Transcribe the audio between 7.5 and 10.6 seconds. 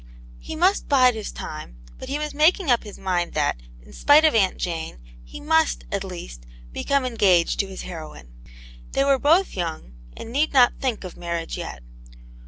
to his heroine. They were both young, and need